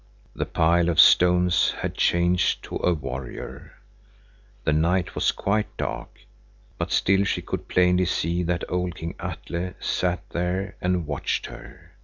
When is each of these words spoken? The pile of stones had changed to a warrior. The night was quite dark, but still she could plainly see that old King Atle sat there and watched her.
The 0.35 0.47
pile 0.47 0.89
of 0.89 0.99
stones 0.99 1.75
had 1.81 1.93
changed 1.93 2.63
to 2.63 2.77
a 2.77 2.91
warrior. 2.91 3.73
The 4.63 4.73
night 4.73 5.13
was 5.13 5.31
quite 5.31 5.77
dark, 5.77 6.21
but 6.79 6.91
still 6.91 7.23
she 7.23 7.43
could 7.43 7.67
plainly 7.67 8.05
see 8.05 8.41
that 8.41 8.63
old 8.67 8.95
King 8.95 9.13
Atle 9.19 9.75
sat 9.79 10.27
there 10.31 10.75
and 10.81 11.05
watched 11.05 11.45
her. 11.45 11.91